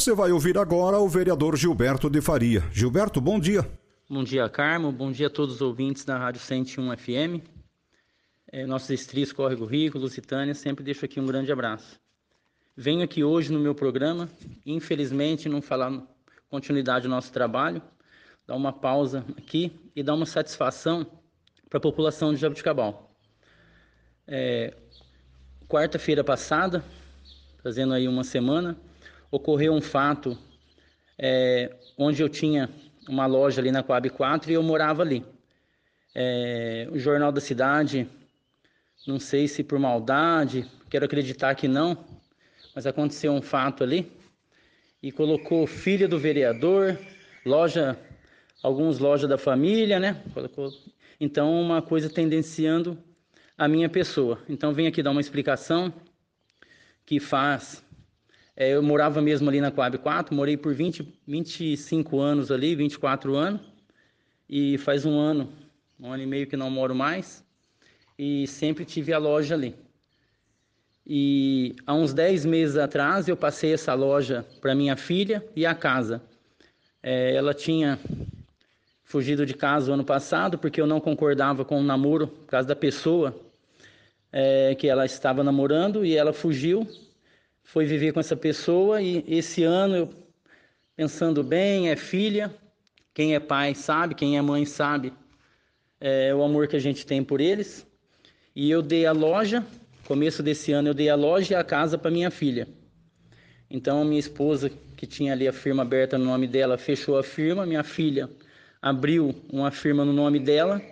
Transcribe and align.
Você 0.00 0.14
vai 0.14 0.32
ouvir 0.32 0.56
agora 0.56 0.98
o 0.98 1.06
vereador 1.06 1.58
Gilberto 1.58 2.08
de 2.08 2.22
Faria. 2.22 2.64
Gilberto, 2.72 3.20
bom 3.20 3.38
dia. 3.38 3.70
Bom 4.08 4.24
dia, 4.24 4.48
Carmo. 4.48 4.90
Bom 4.90 5.12
dia 5.12 5.26
a 5.26 5.30
todos 5.30 5.56
os 5.56 5.60
ouvintes 5.60 6.06
da 6.06 6.16
Rádio 6.16 6.40
101 6.40 6.96
FM. 6.96 7.46
É, 8.50 8.64
nossos 8.64 8.88
distritos 8.88 9.30
Córrego 9.30 9.66
Rico, 9.66 9.98
Lusitânia, 9.98 10.54
sempre 10.54 10.82
deixo 10.82 11.04
aqui 11.04 11.20
um 11.20 11.26
grande 11.26 11.52
abraço. 11.52 12.00
Venho 12.74 13.04
aqui 13.04 13.22
hoje 13.22 13.52
no 13.52 13.60
meu 13.60 13.74
programa, 13.74 14.26
infelizmente 14.64 15.50
não 15.50 15.60
falar 15.60 16.02
continuidade 16.48 17.02
do 17.02 17.10
nosso 17.10 17.30
trabalho, 17.30 17.82
dar 18.46 18.56
uma 18.56 18.72
pausa 18.72 19.22
aqui 19.36 19.70
e 19.94 20.02
dar 20.02 20.14
uma 20.14 20.24
satisfação 20.24 21.06
para 21.68 21.76
a 21.76 21.82
população 21.82 22.32
de 22.32 22.40
Jabuticabal. 22.40 23.14
É, 24.26 24.74
Quarta-feira 25.68 26.24
passada, 26.24 26.82
fazendo 27.62 27.92
aí 27.92 28.08
uma 28.08 28.24
semana, 28.24 28.78
ocorreu 29.30 29.72
um 29.72 29.80
fato 29.80 30.36
é, 31.18 31.74
onde 31.96 32.22
eu 32.22 32.28
tinha 32.28 32.70
uma 33.08 33.26
loja 33.26 33.60
ali 33.60 33.70
na 33.70 33.82
Coab 33.82 34.08
4 34.10 34.50
e 34.50 34.54
eu 34.54 34.62
morava 34.62 35.02
ali. 35.02 35.24
É, 36.14 36.88
o 36.90 36.98
Jornal 36.98 37.30
da 37.30 37.40
Cidade, 37.40 38.08
não 39.06 39.20
sei 39.20 39.46
se 39.46 39.62
por 39.62 39.78
maldade, 39.78 40.68
quero 40.88 41.04
acreditar 41.04 41.54
que 41.54 41.68
não, 41.68 41.96
mas 42.74 42.86
aconteceu 42.86 43.32
um 43.32 43.42
fato 43.42 43.84
ali 43.84 44.10
e 45.02 45.10
colocou 45.12 45.66
filha 45.66 46.06
do 46.06 46.18
vereador, 46.18 46.98
loja, 47.44 47.98
alguns 48.62 48.98
lojas 48.98 49.28
da 49.28 49.38
família, 49.38 49.98
né? 49.98 50.22
Colocou, 50.34 50.70
então 51.18 51.60
uma 51.60 51.80
coisa 51.80 52.10
tendenciando 52.10 52.98
a 53.56 53.68
minha 53.68 53.88
pessoa. 53.88 54.42
Então 54.48 54.72
venho 54.72 54.88
aqui 54.88 55.02
dar 55.02 55.10
uma 55.10 55.20
explicação 55.20 55.92
que 57.06 57.20
faz 57.20 57.84
é, 58.60 58.74
eu 58.74 58.82
morava 58.82 59.22
mesmo 59.22 59.48
ali 59.48 59.58
na 59.58 59.70
Coab 59.70 59.96
4, 59.96 60.34
morei 60.34 60.54
por 60.54 60.74
20, 60.74 61.10
25 61.26 62.20
anos 62.20 62.50
ali, 62.50 62.74
24 62.74 63.34
anos, 63.34 63.62
e 64.46 64.76
faz 64.76 65.06
um 65.06 65.18
ano, 65.18 65.50
um 65.98 66.12
ano 66.12 66.22
e 66.22 66.26
meio 66.26 66.46
que 66.46 66.58
não 66.58 66.70
moro 66.70 66.94
mais, 66.94 67.42
e 68.18 68.46
sempre 68.46 68.84
tive 68.84 69.14
a 69.14 69.18
loja 69.18 69.54
ali. 69.54 69.74
E 71.06 71.74
há 71.86 71.94
uns 71.94 72.12
10 72.12 72.44
meses 72.44 72.76
atrás 72.76 73.28
eu 73.28 73.36
passei 73.36 73.72
essa 73.72 73.94
loja 73.94 74.44
para 74.60 74.74
minha 74.74 74.94
filha 74.94 75.42
e 75.56 75.64
a 75.64 75.74
casa. 75.74 76.20
É, 77.02 77.34
ela 77.34 77.54
tinha 77.54 77.98
fugido 79.04 79.46
de 79.46 79.54
casa 79.54 79.90
o 79.90 79.94
ano 79.94 80.04
passado 80.04 80.58
porque 80.58 80.82
eu 80.82 80.86
não 80.86 81.00
concordava 81.00 81.64
com 81.64 81.80
o 81.80 81.82
namoro 81.82 82.28
por 82.28 82.46
causa 82.48 82.68
da 82.68 82.76
pessoa 82.76 83.34
é, 84.30 84.74
que 84.74 84.86
ela 84.86 85.06
estava 85.06 85.42
namorando 85.42 86.04
e 86.04 86.14
ela 86.14 86.34
fugiu 86.34 86.86
foi 87.72 87.86
viver 87.86 88.12
com 88.12 88.18
essa 88.18 88.34
pessoa 88.34 89.00
e 89.00 89.24
esse 89.28 89.62
ano 89.62 89.94
eu 89.94 90.10
pensando 90.96 91.44
bem, 91.44 91.88
é 91.88 91.94
filha, 91.94 92.52
quem 93.14 93.36
é 93.36 93.38
pai 93.38 93.76
sabe, 93.76 94.16
quem 94.16 94.36
é 94.36 94.42
mãe 94.42 94.64
sabe 94.64 95.12
é, 96.00 96.34
o 96.34 96.42
amor 96.42 96.66
que 96.66 96.74
a 96.74 96.80
gente 96.80 97.06
tem 97.06 97.22
por 97.22 97.40
eles. 97.40 97.86
E 98.56 98.68
eu 98.68 98.82
dei 98.82 99.06
a 99.06 99.12
loja, 99.12 99.64
começo 100.04 100.42
desse 100.42 100.72
ano 100.72 100.88
eu 100.88 100.94
dei 100.94 101.08
a 101.08 101.14
loja 101.14 101.54
e 101.54 101.56
a 101.56 101.62
casa 101.62 101.96
para 101.96 102.10
minha 102.10 102.28
filha. 102.28 102.66
Então 103.70 104.04
minha 104.04 104.18
esposa, 104.18 104.68
que 104.96 105.06
tinha 105.06 105.32
ali 105.32 105.46
a 105.46 105.52
firma 105.52 105.82
aberta 105.82 106.18
no 106.18 106.24
nome 106.24 106.48
dela, 106.48 106.76
fechou 106.76 107.16
a 107.16 107.22
firma, 107.22 107.64
minha 107.64 107.84
filha 107.84 108.28
abriu 108.82 109.32
uma 109.52 109.70
firma 109.70 110.04
no 110.04 110.12
nome 110.12 110.40
dela 110.40 110.82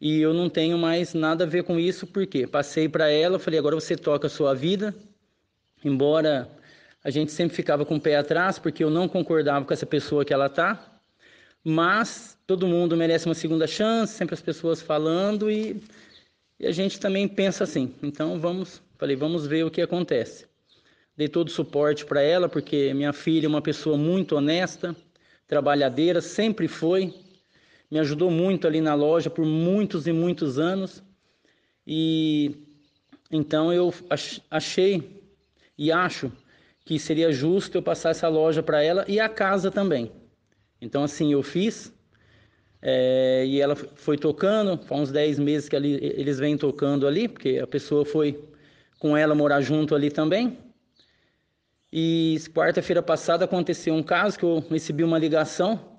e 0.00 0.18
eu 0.22 0.32
não 0.32 0.48
tenho 0.48 0.78
mais 0.78 1.12
nada 1.12 1.44
a 1.44 1.46
ver 1.46 1.64
com 1.64 1.78
isso, 1.78 2.06
porque 2.06 2.46
passei 2.46 2.88
para 2.88 3.10
ela, 3.10 3.38
falei, 3.38 3.58
agora 3.58 3.74
você 3.74 3.94
toca 3.94 4.28
a 4.28 4.30
sua 4.30 4.54
vida, 4.54 4.94
embora 5.86 6.50
a 7.02 7.10
gente 7.10 7.30
sempre 7.30 7.54
ficava 7.54 7.86
com 7.86 7.96
o 7.96 8.00
pé 8.00 8.16
atrás, 8.16 8.58
porque 8.58 8.82
eu 8.82 8.90
não 8.90 9.08
concordava 9.08 9.64
com 9.64 9.72
essa 9.72 9.86
pessoa 9.86 10.24
que 10.24 10.34
ela 10.34 10.48
tá, 10.48 11.00
mas 11.62 12.36
todo 12.46 12.66
mundo 12.66 12.96
merece 12.96 13.26
uma 13.26 13.34
segunda 13.34 13.66
chance, 13.66 14.12
sempre 14.14 14.34
as 14.34 14.42
pessoas 14.42 14.82
falando 14.82 15.48
e, 15.48 15.80
e 16.58 16.66
a 16.66 16.72
gente 16.72 16.98
também 16.98 17.28
pensa 17.28 17.62
assim. 17.64 17.94
Então 18.02 18.40
vamos, 18.40 18.82
falei, 18.98 19.14
vamos 19.14 19.46
ver 19.46 19.64
o 19.64 19.70
que 19.70 19.80
acontece. 19.80 20.46
Dei 21.16 21.28
todo 21.28 21.46
o 21.46 21.50
suporte 21.50 22.04
para 22.04 22.20
ela, 22.20 22.48
porque 22.48 22.92
minha 22.92 23.12
filha 23.12 23.46
é 23.46 23.48
uma 23.48 23.62
pessoa 23.62 23.96
muito 23.96 24.36
honesta, 24.36 24.94
trabalhadeira, 25.46 26.20
sempre 26.20 26.66
foi, 26.66 27.14
me 27.88 28.00
ajudou 28.00 28.30
muito 28.30 28.66
ali 28.66 28.80
na 28.80 28.94
loja 28.94 29.30
por 29.30 29.44
muitos 29.44 30.08
e 30.08 30.12
muitos 30.12 30.58
anos. 30.58 31.02
E 31.86 32.66
então 33.30 33.72
eu 33.72 33.94
achei 34.50 35.15
e 35.78 35.92
acho 35.92 36.32
que 36.84 36.98
seria 36.98 37.32
justo 37.32 37.78
eu 37.78 37.82
passar 37.82 38.10
essa 38.10 38.28
loja 38.28 38.62
para 38.62 38.82
ela 38.82 39.04
e 39.08 39.18
a 39.18 39.28
casa 39.28 39.70
também. 39.70 40.12
Então, 40.80 41.02
assim, 41.02 41.32
eu 41.32 41.42
fiz 41.42 41.92
é, 42.80 43.44
e 43.46 43.60
ela 43.60 43.74
foi 43.74 44.16
tocando, 44.16 44.78
há 44.88 44.94
uns 44.94 45.10
10 45.10 45.38
meses 45.38 45.68
que 45.68 45.74
ali, 45.74 45.94
eles 46.02 46.38
vêm 46.38 46.56
tocando 46.56 47.06
ali, 47.06 47.26
porque 47.26 47.58
a 47.58 47.66
pessoa 47.66 48.04
foi 48.04 48.40
com 48.98 49.16
ela 49.16 49.34
morar 49.34 49.60
junto 49.60 49.94
ali 49.94 50.10
também. 50.10 50.58
E 51.92 52.36
quarta-feira 52.54 53.02
passada 53.02 53.44
aconteceu 53.44 53.94
um 53.94 54.02
caso 54.02 54.38
que 54.38 54.44
eu 54.44 54.64
recebi 54.70 55.02
uma 55.02 55.18
ligação 55.18 55.98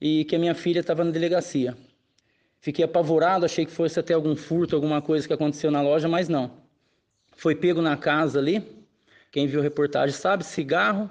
e 0.00 0.24
que 0.24 0.36
a 0.36 0.38
minha 0.38 0.54
filha 0.54 0.80
estava 0.80 1.04
na 1.04 1.10
delegacia. 1.10 1.76
Fiquei 2.60 2.84
apavorado, 2.84 3.44
achei 3.44 3.64
que 3.64 3.72
fosse 3.72 3.98
até 3.98 4.14
algum 4.14 4.36
furto, 4.36 4.74
alguma 4.74 5.02
coisa 5.02 5.26
que 5.26 5.32
aconteceu 5.32 5.70
na 5.70 5.82
loja, 5.82 6.08
mas 6.08 6.28
não. 6.28 6.50
Foi 7.36 7.54
pego 7.54 7.80
na 7.80 7.96
casa 7.96 8.38
ali, 8.38 8.62
quem 9.30 9.46
viu 9.46 9.60
a 9.60 9.62
reportagem 9.62 10.14
sabe, 10.14 10.44
cigarro, 10.44 11.10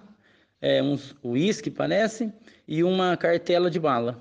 é, 0.61 0.81
um 0.83 0.97
uísque 1.23 1.71
parece, 1.71 2.31
e 2.67 2.83
uma 2.83 3.15
cartela 3.15 3.69
de 3.69 3.79
bala. 3.79 4.19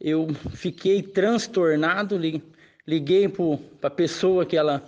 Eu 0.00 0.28
fiquei 0.54 1.02
transtornado, 1.02 2.18
liguei 2.86 3.28
para 3.28 3.88
a 3.88 3.90
pessoa 3.90 4.44
que 4.44 4.56
ela 4.56 4.82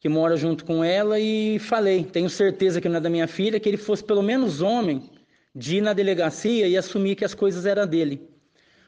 que 0.00 0.08
mora 0.08 0.34
junto 0.34 0.64
com 0.64 0.82
ela 0.82 1.20
e 1.20 1.58
falei, 1.58 2.04
tenho 2.04 2.30
certeza 2.30 2.80
que 2.80 2.88
não 2.88 2.96
é 2.96 3.00
da 3.00 3.10
minha 3.10 3.28
filha, 3.28 3.60
que 3.60 3.68
ele 3.68 3.76
fosse 3.76 4.02
pelo 4.02 4.22
menos 4.22 4.62
homem 4.62 5.10
de 5.54 5.76
ir 5.76 5.80
na 5.82 5.92
delegacia 5.92 6.66
e 6.66 6.76
assumir 6.76 7.16
que 7.16 7.24
as 7.24 7.34
coisas 7.34 7.66
eram 7.66 7.86
dele. 7.86 8.26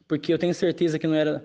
Porque 0.09 0.33
eu 0.33 0.39
tenho 0.39 0.55
certeza 0.55 0.99
que 0.99 1.07
não 1.07 1.15
era 1.15 1.45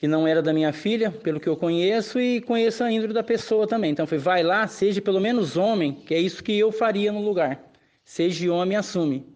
que 0.00 0.08
não 0.08 0.26
era 0.26 0.40
da 0.40 0.50
minha 0.50 0.72
filha, 0.72 1.10
pelo 1.10 1.38
que 1.38 1.46
eu 1.46 1.54
conheço, 1.54 2.18
e 2.18 2.40
conheço 2.40 2.82
a 2.82 2.90
índole 2.90 3.12
da 3.12 3.22
pessoa 3.22 3.66
também. 3.66 3.90
Então, 3.90 4.06
foi, 4.06 4.16
vai 4.16 4.42
lá, 4.42 4.66
seja 4.66 4.98
pelo 5.02 5.20
menos 5.20 5.58
homem, 5.58 5.92
que 5.92 6.14
é 6.14 6.18
isso 6.18 6.42
que 6.42 6.58
eu 6.58 6.72
faria 6.72 7.12
no 7.12 7.20
lugar. 7.20 7.70
Seja 8.02 8.50
homem, 8.50 8.78
assume. 8.78 9.26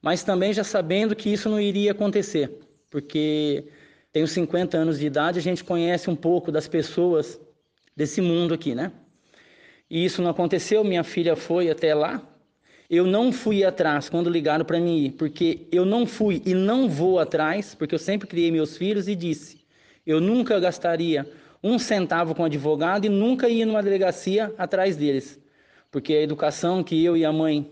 Mas 0.00 0.24
também 0.24 0.54
já 0.54 0.64
sabendo 0.64 1.14
que 1.14 1.30
isso 1.30 1.50
não 1.50 1.60
iria 1.60 1.92
acontecer, 1.92 2.50
porque 2.90 3.66
tenho 4.10 4.26
50 4.26 4.78
anos 4.78 4.98
de 4.98 5.06
idade, 5.06 5.38
a 5.38 5.42
gente 5.42 5.62
conhece 5.62 6.08
um 6.08 6.16
pouco 6.16 6.50
das 6.50 6.66
pessoas 6.66 7.38
desse 7.94 8.22
mundo 8.22 8.54
aqui, 8.54 8.74
né? 8.74 8.92
E 9.90 10.02
isso 10.02 10.22
não 10.22 10.30
aconteceu, 10.30 10.82
minha 10.82 11.04
filha 11.04 11.36
foi 11.36 11.70
até 11.70 11.94
lá. 11.94 12.26
Eu 12.88 13.06
não 13.06 13.30
fui 13.30 13.64
atrás 13.64 14.08
quando 14.08 14.30
ligaram 14.30 14.64
para 14.64 14.80
mim 14.80 14.96
ir, 14.96 15.10
porque 15.10 15.66
eu 15.70 15.84
não 15.84 16.06
fui 16.06 16.40
e 16.46 16.54
não 16.54 16.88
vou 16.88 17.18
atrás, 17.18 17.74
porque 17.74 17.94
eu 17.94 17.98
sempre 17.98 18.26
criei 18.26 18.50
meus 18.50 18.78
filhos 18.78 19.08
e 19.08 19.14
disse: 19.14 19.65
eu 20.06 20.20
nunca 20.20 20.60
gastaria 20.60 21.28
um 21.62 21.78
centavo 21.78 22.34
com 22.34 22.44
advogado 22.44 23.06
e 23.06 23.08
nunca 23.08 23.48
ia 23.48 23.66
numa 23.66 23.82
delegacia 23.82 24.54
atrás 24.56 24.96
deles, 24.96 25.40
porque 25.90 26.14
a 26.14 26.22
educação 26.22 26.84
que 26.84 27.04
eu 27.04 27.16
e 27.16 27.24
a 27.24 27.32
mãe 27.32 27.70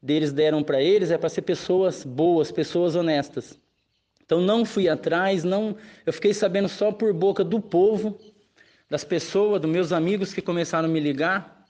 deles 0.00 0.32
deram 0.32 0.62
para 0.62 0.80
eles 0.80 1.10
é 1.10 1.18
para 1.18 1.28
ser 1.28 1.42
pessoas 1.42 2.04
boas, 2.04 2.52
pessoas 2.52 2.94
honestas. 2.94 3.58
Então 4.24 4.40
não 4.40 4.64
fui 4.64 4.88
atrás, 4.88 5.44
não, 5.44 5.76
eu 6.04 6.12
fiquei 6.12 6.32
sabendo 6.32 6.68
só 6.68 6.92
por 6.92 7.12
boca 7.12 7.44
do 7.44 7.60
povo, 7.60 8.18
das 8.88 9.04
pessoas, 9.04 9.60
dos 9.60 9.70
meus 9.70 9.92
amigos 9.92 10.32
que 10.32 10.42
começaram 10.42 10.88
a 10.88 10.90
me 10.90 11.00
ligar. 11.00 11.64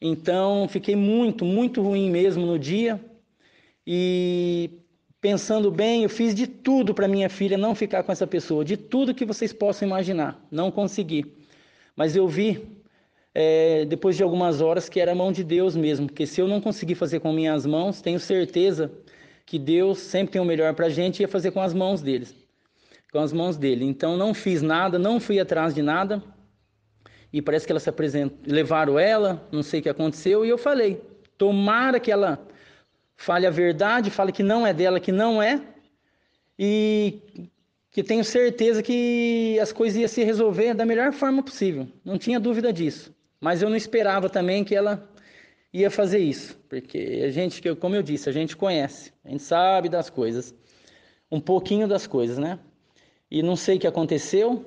Então 0.00 0.68
fiquei 0.68 0.96
muito, 0.96 1.44
muito 1.44 1.82
ruim 1.82 2.10
mesmo 2.10 2.44
no 2.46 2.58
dia. 2.58 3.00
E 3.86 4.70
pensando 5.26 5.72
bem, 5.72 6.04
eu 6.04 6.08
fiz 6.08 6.32
de 6.32 6.46
tudo 6.46 6.94
para 6.94 7.08
minha 7.08 7.28
filha 7.28 7.58
não 7.58 7.74
ficar 7.74 8.04
com 8.04 8.12
essa 8.12 8.28
pessoa, 8.28 8.64
de 8.64 8.76
tudo 8.76 9.12
que 9.12 9.24
vocês 9.24 9.52
possam 9.52 9.88
imaginar, 9.88 10.40
não 10.52 10.70
consegui. 10.70 11.34
Mas 11.96 12.14
eu 12.14 12.28
vi 12.28 12.64
é, 13.34 13.84
depois 13.86 14.16
de 14.16 14.22
algumas 14.22 14.60
horas, 14.60 14.88
que 14.88 15.00
era 15.00 15.10
a 15.10 15.14
mão 15.16 15.32
de 15.32 15.42
Deus 15.42 15.74
mesmo, 15.74 16.06
porque 16.06 16.28
se 16.28 16.40
eu 16.40 16.46
não 16.46 16.60
conseguir 16.60 16.94
fazer 16.94 17.18
com 17.18 17.32
minhas 17.32 17.66
mãos, 17.66 18.00
tenho 18.00 18.20
certeza 18.20 18.88
que 19.44 19.58
Deus 19.58 19.98
sempre 19.98 20.34
tem 20.34 20.40
o 20.40 20.44
melhor 20.44 20.72
para 20.74 20.86
a 20.86 20.90
gente 20.90 21.18
e 21.18 21.22
ia 21.22 21.28
fazer 21.28 21.50
com 21.50 21.60
as 21.60 21.74
mãos 21.74 22.00
deles, 22.00 22.32
com 23.10 23.18
as 23.18 23.32
mãos 23.32 23.56
dele. 23.56 23.84
Então 23.84 24.16
não 24.16 24.32
fiz 24.32 24.62
nada, 24.62 24.96
não 24.96 25.18
fui 25.18 25.40
atrás 25.40 25.74
de 25.74 25.82
nada. 25.82 26.22
E 27.32 27.42
parece 27.42 27.66
que 27.66 27.72
ela 27.72 27.80
se 27.80 27.90
apresentou, 27.90 28.38
levaram 28.46 28.96
ela, 28.96 29.44
não 29.50 29.64
sei 29.64 29.80
o 29.80 29.82
que 29.82 29.88
aconteceu, 29.88 30.46
e 30.46 30.48
eu 30.48 30.56
falei: 30.56 31.02
tomara 31.36 31.98
que 31.98 32.12
ela 32.12 32.46
fale 33.16 33.46
a 33.46 33.50
verdade, 33.50 34.10
fale 34.10 34.32
que 34.32 34.42
não 34.42 34.66
é 34.66 34.72
dela, 34.72 35.00
que 35.00 35.12
não 35.12 35.42
é, 35.42 35.60
e 36.58 37.48
que 37.90 38.02
tenho 38.02 38.22
certeza 38.22 38.82
que 38.82 39.58
as 39.60 39.72
coisas 39.72 39.98
iam 39.98 40.08
se 40.08 40.22
resolver 40.22 40.74
da 40.74 40.84
melhor 40.84 41.12
forma 41.12 41.42
possível. 41.42 41.88
Não 42.04 42.18
tinha 42.18 42.38
dúvida 42.38 42.72
disso. 42.72 43.14
Mas 43.40 43.62
eu 43.62 43.70
não 43.70 43.76
esperava 43.76 44.28
também 44.28 44.64
que 44.64 44.74
ela 44.74 45.08
ia 45.72 45.90
fazer 45.90 46.18
isso, 46.18 46.58
porque 46.68 47.22
a 47.24 47.30
gente, 47.30 47.62
como 47.76 47.94
eu 47.94 48.02
disse, 48.02 48.28
a 48.28 48.32
gente 48.32 48.56
conhece, 48.56 49.12
a 49.24 49.30
gente 49.30 49.42
sabe 49.42 49.88
das 49.88 50.08
coisas, 50.08 50.54
um 51.30 51.40
pouquinho 51.40 51.86
das 51.86 52.06
coisas, 52.06 52.38
né? 52.38 52.58
E 53.30 53.42
não 53.42 53.56
sei 53.56 53.76
o 53.76 53.80
que 53.80 53.86
aconteceu, 53.86 54.64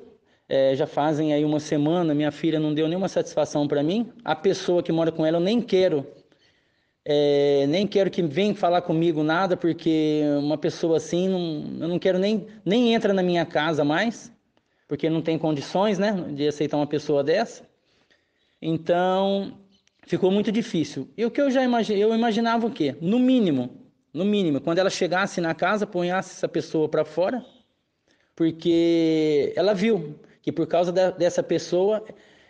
é, 0.48 0.76
já 0.76 0.86
fazem 0.86 1.34
aí 1.34 1.44
uma 1.44 1.60
semana, 1.60 2.14
minha 2.14 2.32
filha 2.32 2.60
não 2.60 2.74
deu 2.74 2.88
nenhuma 2.88 3.08
satisfação 3.08 3.68
para 3.68 3.82
mim, 3.82 4.12
a 4.24 4.36
pessoa 4.36 4.84
que 4.84 4.92
mora 4.92 5.12
com 5.12 5.26
ela 5.26 5.38
eu 5.38 5.42
nem 5.42 5.62
quero, 5.62 6.06
é, 7.06 7.66
nem 7.68 7.88
quero 7.88 8.12
que 8.12 8.22
venha 8.22 8.54
falar 8.54 8.82
comigo 8.82 9.24
nada, 9.24 9.56
porque 9.56 10.22
uma 10.38 10.58
pessoa 10.58 10.98
assim, 10.98 11.28
não, 11.28 11.84
eu 11.84 11.88
não 11.88 12.00
quero 12.00 12.20
nem, 12.20 12.48
nem 12.66 12.94
entra 12.94 13.14
na 13.14 13.24
minha 13.24 13.46
casa 13.46 13.84
mais, 13.84 14.32
porque 14.88 15.10
não 15.10 15.22
tem 15.22 15.38
condições, 15.38 15.98
né, 15.98 16.12
de 16.34 16.48
aceitar 16.48 16.78
uma 16.78 16.88
pessoa 16.88 17.24
dessa. 17.24 17.64
Então, 18.62 19.58
ficou 20.06 20.32
muito 20.32 20.52
difícil. 20.52 21.10
E 21.18 21.26
o 21.26 21.32
que 21.32 21.42
eu 21.42 21.50
já 21.50 21.64
imaginei, 21.64 22.04
eu 22.04 22.14
imaginava 22.14 22.68
o 22.68 22.72
quê? 22.72 22.96
No 23.02 23.18
mínimo, 23.20 23.70
no 24.14 24.26
mínimo, 24.26 24.60
quando 24.60 24.80
ela 24.80 24.90
chegasse 24.90 25.40
na 25.40 25.54
casa, 25.56 25.88
ponhasse 25.88 26.32
essa 26.32 26.48
pessoa 26.48 26.90
para 26.90 27.06
fora, 27.06 27.46
porque 28.36 29.54
ela 29.56 29.74
viu 29.74 30.20
que 30.42 30.52
por 30.52 30.68
causa 30.68 30.92
da, 30.92 31.12
dessa 31.12 31.44
pessoa, 31.44 32.04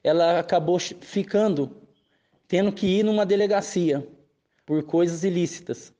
ela 0.03 0.39
acabou 0.39 0.79
ficando, 0.79 1.77
tendo 2.47 2.71
que 2.71 2.87
ir 2.87 3.03
numa 3.03 3.25
delegacia 3.25 4.07
por 4.69 4.83
coisas 4.83 5.23
ilícitas. 5.23 5.91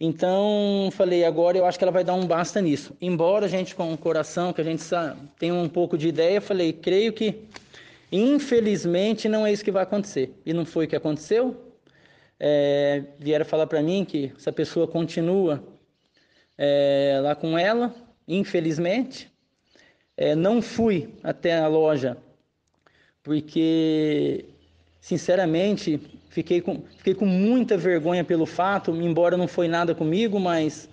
Então, 0.00 0.88
falei, 0.90 1.22
agora 1.24 1.56
eu 1.56 1.64
acho 1.64 1.78
que 1.78 1.84
ela 1.84 1.92
vai 1.92 2.02
dar 2.02 2.14
um 2.14 2.26
basta 2.26 2.60
nisso. 2.60 2.92
Embora 3.00 3.46
a 3.46 3.48
gente 3.48 3.76
com 3.76 3.92
o 3.92 3.96
coração, 3.96 4.52
que 4.52 4.60
a 4.60 4.64
gente 4.64 4.82
sabe, 4.82 5.20
tenha 5.38 5.54
um 5.54 5.68
pouco 5.68 5.96
de 5.96 6.08
ideia, 6.08 6.40
falei, 6.40 6.72
creio 6.72 7.12
que 7.12 7.46
Infelizmente, 8.12 9.28
não 9.28 9.46
é 9.46 9.52
isso 9.52 9.64
que 9.64 9.70
vai 9.70 9.84
acontecer. 9.84 10.34
E 10.44 10.52
não 10.52 10.64
foi 10.64 10.86
o 10.86 10.88
que 10.88 10.96
aconteceu. 10.96 11.72
É, 12.40 13.04
vieram 13.18 13.44
falar 13.44 13.68
para 13.68 13.80
mim 13.82 14.04
que 14.04 14.32
essa 14.36 14.50
pessoa 14.50 14.88
continua 14.88 15.62
é, 16.58 17.20
lá 17.22 17.36
com 17.36 17.56
ela, 17.56 17.94
infelizmente. 18.26 19.30
É, 20.16 20.34
não 20.34 20.60
fui 20.60 21.14
até 21.22 21.56
a 21.56 21.68
loja, 21.68 22.16
porque, 23.22 24.44
sinceramente, 25.00 26.00
fiquei 26.30 26.62
com, 26.62 26.82
fiquei 26.96 27.14
com 27.14 27.26
muita 27.26 27.76
vergonha 27.76 28.24
pelo 28.24 28.46
fato, 28.46 28.90
embora 28.96 29.36
não 29.36 29.46
foi 29.46 29.68
nada 29.68 29.94
comigo, 29.94 30.40
mas 30.40 30.88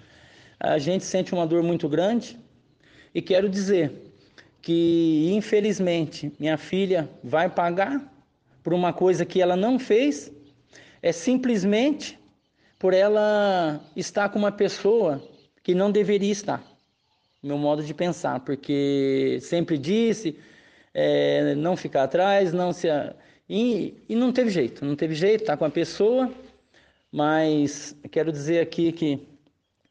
a 0.59 0.77
gente 0.77 1.05
sente 1.05 1.33
uma 1.33 1.47
dor 1.47 1.63
muito 1.63 1.87
grande. 1.87 2.37
E 3.15 3.21
quero 3.21 3.47
dizer, 3.47 4.07
que 4.67 5.31
infelizmente 5.33 6.33
minha 6.37 6.57
filha 6.57 7.09
vai 7.23 7.49
pagar 7.49 8.03
por 8.61 8.73
uma 8.73 8.91
coisa 8.91 9.25
que 9.25 9.41
ela 9.41 9.55
não 9.55 9.79
fez, 9.79 10.29
é 11.01 11.13
simplesmente 11.13 12.19
por 12.77 12.93
ela 12.93 13.79
estar 13.95 14.27
com 14.27 14.37
uma 14.37 14.51
pessoa 14.51 15.23
que 15.63 15.73
não 15.73 15.89
deveria 15.89 16.33
estar. 16.33 16.61
Meu 17.41 17.57
modo 17.57 17.81
de 17.81 17.93
pensar, 17.93 18.41
porque 18.41 19.39
sempre 19.41 19.77
disse 19.77 20.37
é, 20.93 21.55
não 21.55 21.77
ficar 21.77 22.03
atrás, 22.03 22.51
não 22.51 22.73
se. 22.73 22.89
E, 23.49 24.03
e 24.09 24.15
não 24.15 24.31
teve 24.31 24.49
jeito, 24.49 24.83
não 24.83 24.95
teve 24.95 25.15
jeito, 25.15 25.45
tá 25.45 25.55
com 25.55 25.65
a 25.65 25.69
pessoa, 25.69 26.31
mas 27.11 27.95
quero 28.11 28.31
dizer 28.31 28.59
aqui 28.59 28.91
que 28.91 29.27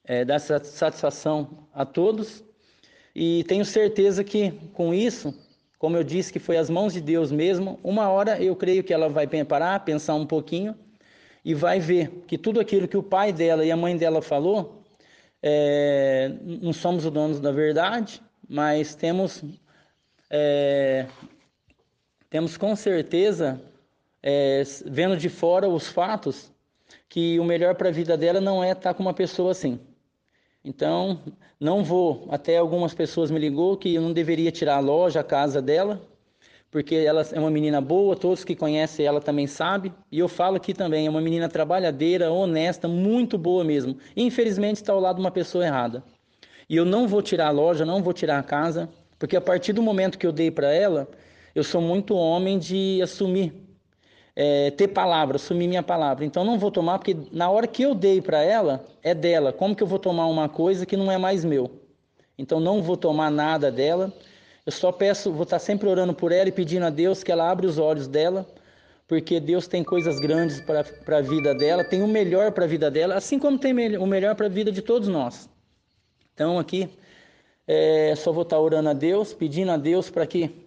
é, 0.05 0.25
dá 0.25 0.38
satisfação 0.38 1.67
a 1.73 1.85
todos. 1.85 2.44
E 3.14 3.44
tenho 3.44 3.64
certeza 3.64 4.23
que 4.23 4.53
com 4.75 4.93
isso, 4.93 5.35
como 5.79 5.97
eu 5.97 6.05
disse 6.05 6.32
que 6.32 6.38
foi 6.38 6.56
as 6.56 6.69
mãos 6.69 6.93
de 6.93 7.00
Deus 7.00 7.32
mesmo, 7.32 7.81
uma 7.82 8.08
hora 8.11 8.43
eu 8.43 8.55
creio 8.55 8.85
que 8.85 8.93
ela 8.93 9.08
vai 9.08 9.26
parar, 9.26 9.85
pensar 9.85 10.14
um 10.14 10.26
pouquinho 10.26 10.76
e 11.44 11.55
vai 11.55 11.81
ver 11.81 12.11
que 12.26 12.37
tudo 12.37 12.61
aquilo 12.61 12.88
que 12.88 12.97
o 12.97 13.03
pai 13.03 13.32
dela 13.32 13.64
e 13.64 13.70
a 13.70 13.76
mãe 13.76 13.97
dela 13.97 14.20
falou, 14.20 14.82
é, 15.43 16.32
não 16.43 16.73
somos 16.73 17.05
os 17.05 17.11
donos 17.12 17.41
da 17.41 17.53
verdade, 17.53 18.20
mas 18.49 18.94
temos, 18.94 19.44
é, 20.29 21.06
temos 22.28 22.56
com 22.56 22.75
certeza, 22.75 23.61
é, 24.23 24.62
vendo 24.87 25.17
de 25.17 25.28
fora 25.28 25.69
os 25.69 25.88
fatos, 25.88 26.50
que 27.08 27.38
o 27.38 27.44
melhor 27.44 27.75
para 27.75 27.88
a 27.88 27.93
vida 27.93 28.17
dela 28.17 28.40
não 28.40 28.62
é 28.62 28.73
estar 28.73 28.94
com 28.94 29.02
uma 29.02 29.14
pessoa 29.14 29.52
assim. 29.52 29.78
Então, 30.64 31.20
não 31.61 31.84
vou. 31.84 32.26
Até 32.28 32.56
algumas 32.56 32.93
pessoas 32.93 33.31
me 33.31 33.38
ligou 33.38 33.76
que 33.76 33.94
eu 33.94 34.02
não 34.02 34.12
deveria 34.12 34.50
tirar 34.50 34.76
a 34.76 34.81
loja, 34.81 35.20
a 35.20 35.25
casa 35.25 35.62
dela, 35.62 36.02
porque 36.70 36.96
ela 36.96 37.25
é 37.32 37.38
uma 37.38 37.50
menina 37.50 37.81
boa, 37.81 38.17
todos 38.17 38.44
que 38.44 38.56
conhecem 38.56 39.06
ela 39.06 39.20
também 39.20 39.46
sabem. 39.46 39.94
E 40.11 40.19
eu 40.19 40.29
falo 40.29 40.56
aqui 40.56 40.75
também, 40.75 41.06
é 41.06 41.11
uma 41.11 41.20
menina 41.20 41.49
trabalhadeira, 41.49 42.32
honesta, 42.32 42.88
muito 42.88 43.38
boa 43.38 43.62
mesmo. 43.62 43.96
Infelizmente 44.17 44.76
está 44.76 44.93
ao 44.93 45.00
lado 45.00 45.17
de 45.17 45.22
uma 45.22 45.31
pessoa 45.31 45.64
errada. 45.64 46.02
E 46.69 46.76
eu 46.76 46.84
não 46.84 47.06
vou 47.06 47.22
tirar 47.22 47.46
a 47.46 47.52
loja, 47.52 47.84
não 47.84 48.02
vou 48.02 48.12
tirar 48.12 48.38
a 48.38 48.43
casa, 48.43 48.88
porque 49.19 49.37
a 49.37 49.40
partir 49.40 49.72
do 49.72 49.82
momento 49.82 50.19
que 50.19 50.26
eu 50.26 50.32
dei 50.32 50.50
para 50.50 50.72
ela, 50.72 51.08
eu 51.56 51.64
sou 51.64 51.81
muito 51.81 52.14
homem 52.14 52.58
de 52.58 53.00
assumir 53.03 53.50
é, 54.37 54.70
ter 54.73 54.88
palavra, 54.88 55.37
assumir 55.37 55.67
minha 55.67 55.82
palavra. 55.82 56.23
Então 56.23 56.44
não 56.44 56.58
vou 56.58 56.70
tomar, 56.70 56.99
porque 56.99 57.17
na 57.32 57.50
hora 57.50 57.67
que 57.67 57.82
eu 57.82 57.94
dei 57.94 58.20
para 58.20 58.43
ela, 58.43 58.85
é 59.03 59.14
dela. 59.14 59.55
Como 59.55 59.75
que 59.75 59.82
eu 59.82 59.87
vou 59.87 59.99
tomar 59.99 60.26
uma 60.26 60.50
coisa 60.50 60.85
que 60.85 60.99
não 60.99 61.11
é 61.11 61.17
mais 61.17 61.47
meu? 61.47 61.70
Então 62.37 62.61
não 62.61 62.82
vou 62.82 62.94
tomar 62.94 63.31
nada 63.31 63.73
dela. 63.73 64.12
Eu 64.67 64.73
só 64.73 64.93
peço, 64.93 65.32
vou 65.32 65.44
estar 65.44 65.58
sempre 65.58 65.88
orando 65.88 66.12
por 66.12 66.31
ela 66.31 66.50
e 66.50 66.53
pedindo 66.53 66.85
a 66.85 66.91
Deus 66.91 67.25
que 67.25 67.32
ela 67.32 67.50
abra 67.50 67.67
os 67.67 67.79
olhos 67.79 68.06
dela, 68.06 68.47
porque 69.08 69.41
Deus 69.41 69.67
tem 69.67 69.82
coisas 69.82 70.20
grandes 70.20 70.61
para 70.61 70.85
a 71.17 71.23
vida 71.23 71.55
dela, 71.55 71.82
tem 71.85 72.03
o 72.03 72.08
melhor 72.08 72.53
para 72.53 72.64
a 72.64 72.69
vida 72.69 72.91
dela, 72.91 73.14
assim 73.14 73.38
como 73.38 73.58
tem 73.58 73.73
o 73.97 74.06
melhor 74.06 74.35
para 74.35 74.44
a 74.44 74.50
vida 74.50 74.70
de 74.70 74.82
todos 74.82 75.08
nós. 75.08 75.48
Então 76.34 76.58
aqui 76.58 76.86
é, 77.67 78.15
só 78.15 78.31
vou 78.31 78.43
estar 78.43 78.60
orando 78.60 78.91
a 78.91 78.93
Deus, 78.93 79.32
pedindo 79.32 79.70
a 79.70 79.79
Deus 79.79 80.10
para 80.10 80.27
que 80.27 80.66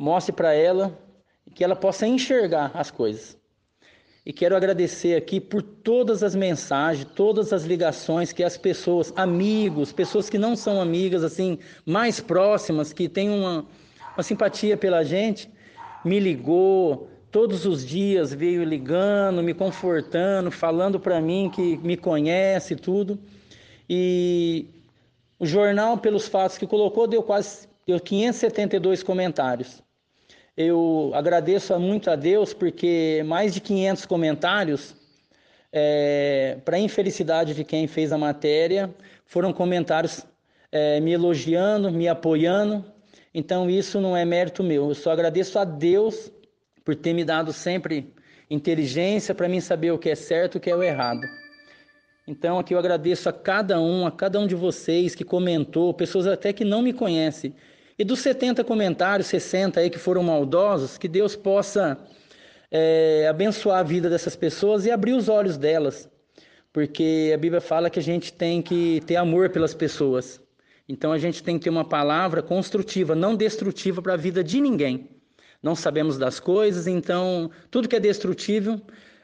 mostre 0.00 0.32
para 0.32 0.54
ela 0.54 0.98
que 1.54 1.62
ela 1.62 1.76
possa 1.76 2.06
enxergar 2.06 2.70
as 2.72 2.90
coisas. 2.90 3.36
E 4.24 4.32
quero 4.32 4.56
agradecer 4.56 5.14
aqui 5.14 5.38
por 5.38 5.62
todas 5.62 6.22
as 6.22 6.34
mensagens, 6.34 7.06
todas 7.14 7.52
as 7.52 7.64
ligações 7.64 8.32
que 8.32 8.42
as 8.42 8.56
pessoas, 8.56 9.12
amigos, 9.14 9.92
pessoas 9.92 10.30
que 10.30 10.38
não 10.38 10.56
são 10.56 10.80
amigas, 10.80 11.22
assim, 11.22 11.58
mais 11.84 12.18
próximas, 12.18 12.94
que 12.94 13.10
têm 13.10 13.28
uma, 13.28 13.66
uma 14.16 14.22
simpatia 14.22 14.74
pela 14.74 15.04
gente, 15.04 15.50
me 16.02 16.18
ligou, 16.18 17.10
todos 17.30 17.66
os 17.66 17.84
dias 17.84 18.32
veio 18.32 18.64
ligando, 18.64 19.42
me 19.42 19.52
confortando, 19.52 20.50
falando 20.50 20.98
para 20.98 21.20
mim 21.20 21.50
que 21.54 21.76
me 21.78 21.96
conhece 21.96 22.74
tudo. 22.74 23.18
E 23.88 24.66
o 25.38 25.44
jornal, 25.44 25.98
pelos 25.98 26.26
fatos 26.26 26.56
que 26.56 26.66
colocou, 26.66 27.06
deu 27.06 27.22
quase 27.22 27.68
deu 27.86 27.98
572 27.98 29.02
comentários. 29.02 29.82
Eu 30.62 31.10
agradeço 31.14 31.78
muito 31.80 32.10
a 32.10 32.16
Deus 32.16 32.52
porque 32.52 33.22
mais 33.24 33.54
de 33.54 33.62
500 33.62 34.04
comentários, 34.04 34.94
é, 35.72 36.58
para 36.66 36.78
infelicidade 36.78 37.54
de 37.54 37.64
quem 37.64 37.86
fez 37.86 38.12
a 38.12 38.18
matéria, 38.18 38.94
foram 39.24 39.54
comentários 39.54 40.26
é, 40.70 41.00
me 41.00 41.12
elogiando, 41.12 41.90
me 41.90 42.06
apoiando. 42.08 42.84
Então 43.32 43.70
isso 43.70 44.02
não 44.02 44.14
é 44.14 44.22
mérito 44.26 44.62
meu. 44.62 44.90
Eu 44.90 44.94
só 44.94 45.12
agradeço 45.12 45.58
a 45.58 45.64
Deus 45.64 46.30
por 46.84 46.94
ter 46.94 47.14
me 47.14 47.24
dado 47.24 47.54
sempre 47.54 48.12
inteligência 48.50 49.34
para 49.34 49.48
mim 49.48 49.62
saber 49.62 49.92
o 49.92 49.98
que 49.98 50.10
é 50.10 50.14
certo 50.14 50.56
e 50.56 50.58
o 50.58 50.60
que 50.60 50.70
é 50.70 50.76
o 50.76 50.82
errado. 50.82 51.22
Então 52.28 52.58
aqui 52.58 52.74
eu 52.74 52.78
agradeço 52.78 53.30
a 53.30 53.32
cada 53.32 53.80
um, 53.80 54.06
a 54.06 54.12
cada 54.12 54.38
um 54.38 54.46
de 54.46 54.54
vocês 54.54 55.14
que 55.14 55.24
comentou, 55.24 55.94
pessoas 55.94 56.26
até 56.26 56.52
que 56.52 56.66
não 56.66 56.82
me 56.82 56.92
conhecem 56.92 57.54
e 58.00 58.04
dos 58.04 58.20
70 58.20 58.64
comentários, 58.64 59.26
60 59.26 59.78
aí 59.78 59.90
que 59.90 59.98
foram 59.98 60.22
maldosos, 60.22 60.96
que 60.96 61.06
Deus 61.06 61.36
possa 61.36 61.98
é, 62.70 63.26
abençoar 63.28 63.80
a 63.80 63.82
vida 63.82 64.08
dessas 64.08 64.34
pessoas 64.34 64.86
e 64.86 64.90
abrir 64.90 65.12
os 65.12 65.28
olhos 65.28 65.58
delas. 65.58 66.08
Porque 66.72 67.30
a 67.34 67.36
Bíblia 67.36 67.60
fala 67.60 67.90
que 67.90 67.98
a 67.98 68.02
gente 68.02 68.32
tem 68.32 68.62
que 68.62 69.02
ter 69.02 69.16
amor 69.16 69.50
pelas 69.50 69.74
pessoas. 69.74 70.40
Então 70.88 71.12
a 71.12 71.18
gente 71.18 71.42
tem 71.42 71.58
que 71.58 71.64
ter 71.64 71.68
uma 71.68 71.84
palavra 71.84 72.40
construtiva, 72.42 73.14
não 73.14 73.36
destrutiva 73.36 74.00
para 74.00 74.14
a 74.14 74.16
vida 74.16 74.42
de 74.42 74.62
ninguém. 74.62 75.06
não 75.62 75.76
sabemos 75.76 76.16
das 76.16 76.40
coisas, 76.40 76.86
então 76.86 77.50
tudo 77.70 77.86
que 77.86 77.96
é 77.96 78.00
destrutível 78.00 78.80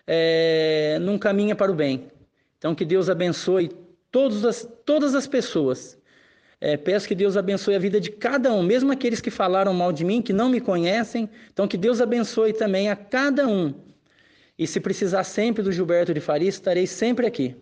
é, 0.06 0.98
não 1.00 1.18
caminha 1.18 1.56
para 1.56 1.72
o 1.72 1.74
bem. 1.74 2.08
Então 2.58 2.74
que 2.74 2.84
Deus 2.84 3.08
abençoe 3.08 3.70
todas 4.12 4.44
as, 4.44 4.68
todas 4.84 5.14
as 5.14 5.26
pessoas. 5.26 5.98
É, 6.60 6.76
peço 6.76 7.06
que 7.06 7.14
Deus 7.14 7.36
abençoe 7.36 7.74
a 7.74 7.78
vida 7.78 8.00
de 8.00 8.10
cada 8.10 8.52
um, 8.52 8.62
mesmo 8.62 8.90
aqueles 8.90 9.20
que 9.20 9.30
falaram 9.30 9.74
mal 9.74 9.92
de 9.92 10.04
mim, 10.04 10.22
que 10.22 10.32
não 10.32 10.48
me 10.48 10.60
conhecem. 10.60 11.28
Então 11.52 11.68
que 11.68 11.76
Deus 11.76 12.00
abençoe 12.00 12.52
também 12.52 12.90
a 12.90 12.96
cada 12.96 13.46
um. 13.46 13.74
E 14.58 14.66
se 14.66 14.80
precisar 14.80 15.24
sempre 15.24 15.62
do 15.62 15.70
Gilberto 15.70 16.14
de 16.14 16.20
Faria, 16.20 16.48
estarei 16.48 16.86
sempre 16.86 17.26
aqui. 17.26 17.54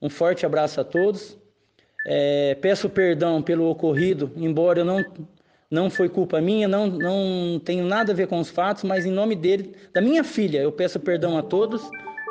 Um 0.00 0.08
forte 0.08 0.46
abraço 0.46 0.80
a 0.80 0.84
todos. 0.84 1.36
É, 2.06 2.54
peço 2.60 2.88
perdão 2.88 3.42
pelo 3.42 3.68
ocorrido, 3.68 4.30
embora 4.36 4.80
eu 4.80 4.84
não 4.84 5.02
não 5.70 5.90
foi 5.90 6.08
culpa 6.08 6.40
minha, 6.40 6.68
não, 6.68 6.86
não 6.86 7.58
tenho 7.58 7.84
nada 7.84 8.12
a 8.12 8.14
ver 8.14 8.28
com 8.28 8.38
os 8.38 8.48
fatos, 8.48 8.84
mas 8.84 9.04
em 9.04 9.10
nome 9.10 9.34
dele, 9.34 9.74
da 9.92 10.00
minha 10.00 10.22
filha, 10.22 10.58
eu 10.58 10.70
peço 10.70 11.00
perdão 11.00 11.36
a 11.36 11.42
todos. 11.42 11.82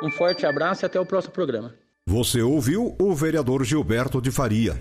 Um 0.02 0.10
forte 0.10 0.46
abraço 0.46 0.84
e 0.84 0.86
até 0.86 0.98
o 0.98 1.04
próximo 1.04 1.34
programa. 1.34 1.74
Você 2.06 2.40
ouviu 2.40 2.96
o 2.98 3.14
vereador 3.14 3.62
Gilberto 3.64 4.20
de 4.22 4.30
Faria. 4.30 4.80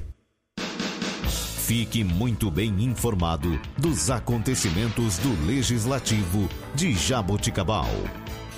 Fique 1.65 2.03
muito 2.03 2.51
bem 2.51 2.83
informado 2.83 3.57
dos 3.77 4.11
acontecimentos 4.11 5.17
do 5.19 5.47
Legislativo 5.47 6.49
de 6.75 6.93
Jaboticabal. 6.93 7.87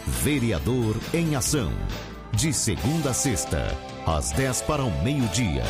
Vereador 0.08 0.98
em 1.14 1.36
Ação. 1.36 1.72
De 2.34 2.52
segunda 2.52 3.12
a 3.12 3.14
sexta, 3.14 3.68
às 4.08 4.32
10 4.32 4.64
para 4.64 4.84
o 4.84 5.04
meio-dia. 5.04 5.64